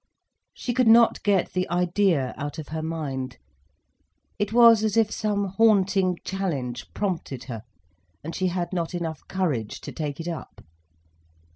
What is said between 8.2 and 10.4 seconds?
and she had not enough courage to take it